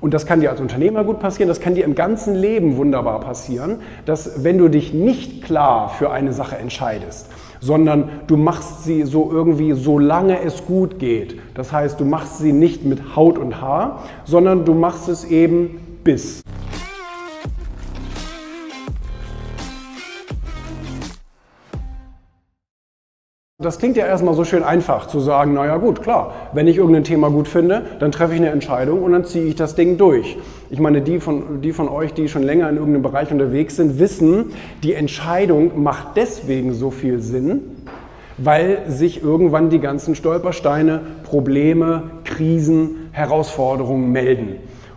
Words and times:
Und 0.00 0.14
das 0.14 0.24
kann 0.24 0.40
dir 0.40 0.50
als 0.50 0.60
Unternehmer 0.60 1.04
gut 1.04 1.20
passieren, 1.20 1.48
das 1.48 1.60
kann 1.60 1.74
dir 1.74 1.84
im 1.84 1.94
ganzen 1.94 2.34
Leben 2.34 2.76
wunderbar 2.76 3.20
passieren, 3.20 3.78
dass 4.06 4.44
wenn 4.44 4.56
du 4.56 4.68
dich 4.68 4.94
nicht 4.94 5.44
klar 5.44 5.90
für 5.90 6.10
eine 6.10 6.32
Sache 6.32 6.56
entscheidest, 6.56 7.26
sondern 7.60 8.08
du 8.26 8.36
machst 8.38 8.84
sie 8.84 9.02
so 9.02 9.30
irgendwie, 9.30 9.72
solange 9.72 10.42
es 10.42 10.64
gut 10.64 10.98
geht. 10.98 11.38
Das 11.54 11.72
heißt, 11.72 12.00
du 12.00 12.04
machst 12.04 12.38
sie 12.38 12.52
nicht 12.52 12.84
mit 12.84 13.14
Haut 13.14 13.36
und 13.36 13.60
Haar, 13.60 14.04
sondern 14.24 14.64
du 14.64 14.72
machst 14.72 15.08
es 15.08 15.24
eben 15.24 15.80
bis. 16.02 16.42
Das 23.62 23.78
klingt 23.78 23.98
ja 23.98 24.06
erstmal 24.06 24.32
so 24.32 24.44
schön 24.44 24.62
einfach 24.62 25.06
zu 25.06 25.20
sagen, 25.20 25.52
naja 25.52 25.76
gut, 25.76 26.00
klar, 26.00 26.32
wenn 26.54 26.66
ich 26.66 26.78
irgendein 26.78 27.04
Thema 27.04 27.28
gut 27.28 27.46
finde, 27.46 27.82
dann 27.98 28.10
treffe 28.10 28.32
ich 28.32 28.40
eine 28.40 28.48
Entscheidung 28.48 29.02
und 29.02 29.12
dann 29.12 29.26
ziehe 29.26 29.44
ich 29.44 29.54
das 29.54 29.74
Ding 29.74 29.98
durch. 29.98 30.38
Ich 30.70 30.80
meine, 30.80 31.02
die 31.02 31.20
von, 31.20 31.60
die 31.60 31.72
von 31.72 31.90
euch, 31.90 32.14
die 32.14 32.30
schon 32.30 32.42
länger 32.42 32.70
in 32.70 32.76
irgendeinem 32.76 33.02
Bereich 33.02 33.30
unterwegs 33.30 33.76
sind, 33.76 33.98
wissen, 33.98 34.52
die 34.82 34.94
Entscheidung 34.94 35.82
macht 35.82 36.16
deswegen 36.16 36.72
so 36.72 36.90
viel 36.90 37.20
Sinn, 37.20 37.60
weil 38.38 38.78
sich 38.88 39.22
irgendwann 39.22 39.68
die 39.68 39.80
ganzen 39.80 40.14
Stolpersteine, 40.14 41.02
Probleme, 41.24 42.04
Krisen, 42.24 43.10
Herausforderungen 43.12 44.10
melden. 44.10 44.56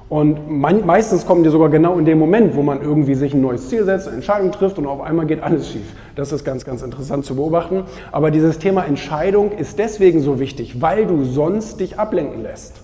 Und 0.10 0.48
meistens 0.50 1.26
kommen 1.26 1.44
die 1.44 1.50
sogar 1.50 1.70
genau 1.70 1.98
in 1.98 2.06
dem 2.06 2.20
Moment, 2.20 2.56
wo 2.56 2.62
man 2.62 2.82
irgendwie 2.82 3.16
sich 3.16 3.34
ein 3.34 3.42
neues 3.42 3.70
Ziel 3.70 3.84
setzt, 3.84 4.08
eine 4.08 4.18
Entscheidung 4.18 4.52
trifft 4.52 4.78
und 4.78 4.86
auf 4.86 5.02
einmal 5.02 5.26
geht 5.26 5.42
alles 5.42 5.70
schief. 5.70 5.96
Das 6.16 6.32
ist 6.32 6.44
ganz, 6.44 6.66
ganz 6.66 6.84
interessant 6.84 7.26
zu 7.26 7.36
beobachten. 7.36 7.84
Aber 8.12 8.30
dieses 8.30 8.60
Thema 8.60 8.84
Entscheidung 8.84 9.52
ist 9.52 9.80
deswegen 9.80 10.20
so 10.22 10.40
wichtig, 10.40 10.82
weil 10.82 11.08
du 11.08 11.24
sonst 11.24 11.80
dich 11.80 11.98
ablenken 11.98 12.44
lässt. 12.44 12.76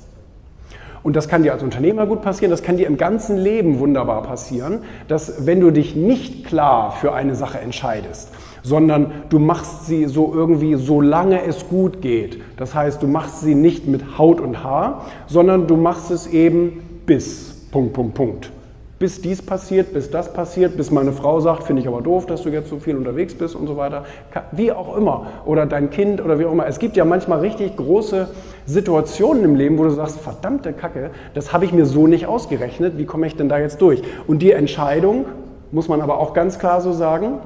Und 1.03 1.15
das 1.15 1.27
kann 1.27 1.43
dir 1.43 1.53
als 1.53 1.63
Unternehmer 1.63 2.07
gut 2.07 2.21
passieren, 2.21 2.51
das 2.51 2.63
kann 2.63 2.77
dir 2.77 2.87
im 2.87 2.97
ganzen 2.97 3.37
Leben 3.37 3.79
wunderbar 3.79 4.23
passieren, 4.23 4.79
dass 5.07 5.45
wenn 5.45 5.61
du 5.61 5.71
dich 5.71 5.95
nicht 5.95 6.45
klar 6.45 6.91
für 6.91 7.13
eine 7.13 7.35
Sache 7.35 7.59
entscheidest, 7.59 8.29
sondern 8.63 9.11
du 9.29 9.39
machst 9.39 9.85
sie 9.85 10.05
so 10.05 10.33
irgendwie, 10.33 10.75
solange 10.75 11.43
es 11.45 11.69
gut 11.69 12.01
geht. 12.01 12.41
Das 12.57 12.75
heißt, 12.75 13.01
du 13.01 13.07
machst 13.07 13.41
sie 13.41 13.55
nicht 13.55 13.87
mit 13.87 14.17
Haut 14.17 14.41
und 14.41 14.63
Haar, 14.63 15.05
sondern 15.27 15.67
du 15.67 15.77
machst 15.77 16.11
es 16.11 16.27
eben 16.27 16.81
bis, 17.09 17.55
Punkt, 17.71 17.93
Punkt, 17.93 18.13
Punkt. 18.13 18.51
Bis 18.99 19.19
dies 19.19 19.41
passiert, 19.41 19.93
bis 19.93 20.11
das 20.11 20.31
passiert, 20.31 20.77
bis 20.77 20.91
meine 20.91 21.11
Frau 21.11 21.39
sagt, 21.39 21.63
finde 21.63 21.81
ich 21.81 21.87
aber 21.87 22.03
doof, 22.03 22.27
dass 22.27 22.43
du 22.43 22.49
jetzt 22.49 22.69
so 22.69 22.77
viel 22.77 22.95
unterwegs 22.95 23.33
bist 23.33 23.55
und 23.55 23.65
so 23.65 23.77
weiter. 23.77 24.05
Wie 24.51 24.71
auch 24.71 24.95
immer. 24.95 25.25
Oder 25.47 25.65
dein 25.65 25.89
Kind 25.89 26.23
oder 26.23 26.37
wie 26.37 26.45
auch 26.45 26.51
immer. 26.51 26.67
Es 26.67 26.77
gibt 26.77 26.95
ja 26.95 27.05
manchmal 27.05 27.39
richtig 27.39 27.75
große 27.77 28.27
Situationen 28.67 29.43
im 29.43 29.55
Leben, 29.55 29.79
wo 29.79 29.85
du 29.85 29.89
sagst, 29.89 30.19
verdammte 30.19 30.71
Kacke, 30.71 31.09
das 31.33 31.51
habe 31.51 31.65
ich 31.65 31.73
mir 31.73 31.87
so 31.87 32.05
nicht 32.05 32.27
ausgerechnet, 32.27 32.99
wie 32.99 33.05
komme 33.05 33.25
ich 33.25 33.35
denn 33.35 33.49
da 33.49 33.57
jetzt 33.57 33.81
durch? 33.81 34.03
Und 34.27 34.43
die 34.43 34.51
Entscheidung, 34.51 35.25
muss 35.71 35.87
man 35.87 36.01
aber 36.01 36.19
auch 36.19 36.35
ganz 36.35 36.59
klar 36.59 36.79
so 36.79 36.91
sagen, 36.91 37.39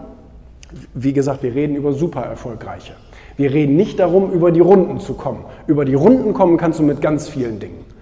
wie 0.94 1.14
gesagt, 1.14 1.42
wir 1.42 1.56
reden 1.56 1.78
über 1.78 1.94
super 1.94 2.24
erfolgreiche. 2.24 2.96
Wir 3.38 3.54
reden 3.54 3.78
nicht 3.78 3.98
darum, 3.98 4.34
über 4.34 4.52
die 4.52 4.60
Runden 4.60 5.00
zu 5.00 5.14
kommen. 5.14 5.46
Über 5.68 5.86
die 5.86 5.96
Runden 5.96 6.34
kommen 6.34 6.58
kannst 6.58 6.80
du 6.80 6.84
mit 6.84 7.00
ganz 7.00 7.30
vielen 7.30 7.62
Dingen 7.62 7.93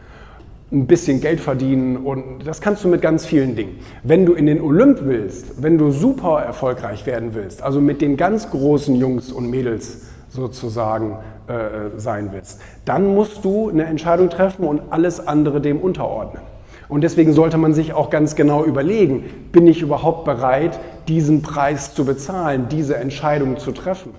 ein 0.72 0.88
bisschen 0.88 1.20
Geld 1.20 1.42
verdienen 1.42 1.98
und 1.98 2.46
das 2.46 2.62
kannst 2.62 2.84
du 2.84 2.88
mit 2.88 3.02
ganz 3.02 3.26
vielen 3.26 3.56
Dingen. 3.56 3.80
Wenn 4.04 4.26
du 4.26 4.34
in 4.34 4.46
den 4.46 4.62
Olymp 4.62 5.00
willst, 5.04 5.62
wenn 5.62 5.78
du 5.78 5.92
super 5.92 6.42
erfolgreich 6.42 7.06
werden 7.06 7.34
willst, 7.34 7.62
also 7.62 7.82
mit 7.82 8.02
den 8.02 8.16
ganz 8.16 8.50
großen 8.50 8.96
Jungs 8.96 9.34
und 9.34 9.50
Mädels 9.50 10.06
sozusagen 10.30 11.18
äh, 11.48 12.00
sein 12.00 12.30
willst, 12.32 12.62
dann 12.86 13.14
musst 13.14 13.44
du 13.44 13.70
eine 13.70 13.84
Entscheidung 13.84 14.30
treffen 14.30 14.66
und 14.66 14.82
alles 14.92 15.28
andere 15.28 15.60
dem 15.60 15.80
unterordnen. 15.80 16.42
Und 16.88 17.02
deswegen 17.02 17.34
sollte 17.34 17.58
man 17.58 17.74
sich 17.74 17.94
auch 17.94 18.10
ganz 18.10 18.36
genau 18.36 18.64
überlegen, 18.64 19.24
bin 19.52 19.68
ich 19.68 19.82
überhaupt 19.82 20.26
bereit, 20.26 20.80
diesen 21.08 21.42
Preis 21.42 21.94
zu 21.94 22.06
bezahlen, 22.06 22.68
diese 22.70 22.96
Entscheidung 22.96 23.58
zu 23.58 23.72
treffen? 23.72 24.14